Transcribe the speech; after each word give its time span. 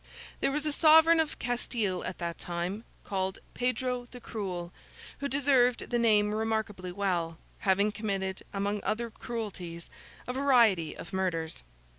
There 0.39 0.51
was 0.51 0.65
a 0.65 0.71
Sovereign 0.71 1.19
of 1.19 1.37
Castile 1.37 2.03
at 2.05 2.17
that 2.17 2.39
time, 2.39 2.85
called 3.03 3.37
Pedro 3.53 4.07
the 4.09 4.19
Cruel, 4.19 4.73
who 5.19 5.27
deserved 5.29 5.91
the 5.91 5.99
name 5.99 6.33
remarkably 6.33 6.91
well: 6.91 7.37
having 7.59 7.91
committed, 7.91 8.41
among 8.51 8.83
other 8.83 9.11
cruelties, 9.11 9.91
a 10.25 10.33
variety 10.33 10.97
of 10.97 11.13
murders. 11.13 11.61